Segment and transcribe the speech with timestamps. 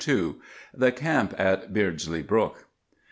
[0.73, 2.65] THE CAMP ON BEARDSLEY BROOK.